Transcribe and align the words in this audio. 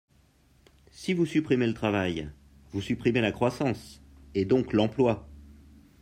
Si 0.89 1.13
vous 1.13 1.27
supprimez 1.27 1.67
le 1.67 1.75
travail, 1.75 2.27
vous 2.71 2.81
supprimez 2.81 3.21
la 3.21 3.31
croissance, 3.31 4.01
et 4.33 4.45
donc 4.45 4.73
l’emploi. 4.73 5.29